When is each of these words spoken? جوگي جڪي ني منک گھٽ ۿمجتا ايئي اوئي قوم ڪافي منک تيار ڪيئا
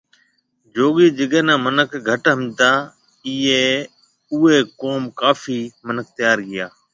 جوگي 0.73 1.07
جڪي 1.17 1.41
ني 1.47 1.55
منک 1.65 1.89
گھٽ 2.07 2.23
ۿمجتا 2.35 2.69
ايئي 3.27 3.67
اوئي 4.31 4.57
قوم 4.81 5.01
ڪافي 5.19 5.59
منک 5.85 6.05
تيار 6.17 6.37
ڪيئا 6.47 6.67